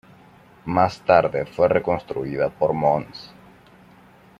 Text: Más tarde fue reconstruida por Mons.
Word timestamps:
Más 0.65 0.99
tarde 1.01 1.45
fue 1.45 1.67
reconstruida 1.69 2.49
por 2.49 2.73
Mons. 2.73 3.29